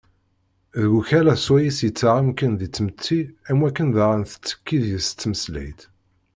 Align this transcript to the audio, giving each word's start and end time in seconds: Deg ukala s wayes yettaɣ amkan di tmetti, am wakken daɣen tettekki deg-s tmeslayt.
Deg 0.81 0.91
ukala 0.97 1.35
s 1.45 1.47
wayes 1.51 1.79
yettaɣ 1.85 2.15
amkan 2.21 2.53
di 2.59 2.67
tmetti, 2.69 3.21
am 3.49 3.59
wakken 3.61 3.89
daɣen 3.95 4.23
tettekki 4.25 4.77
deg-s 4.83 5.09
tmeslayt. 5.11 5.81